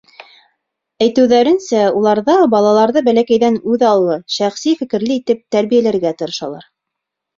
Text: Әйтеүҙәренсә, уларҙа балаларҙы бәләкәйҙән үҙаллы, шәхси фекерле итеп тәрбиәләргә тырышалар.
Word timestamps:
Әйтеүҙәренсә, 1.07 1.81
уларҙа 1.99 2.37
балаларҙы 2.55 3.05
бәләкәйҙән 3.09 3.61
үҙаллы, 3.75 4.17
шәхси 4.39 4.75
фекерле 4.81 5.19
итеп 5.21 5.45
тәрбиәләргә 5.57 6.15
тырышалар. 6.23 6.67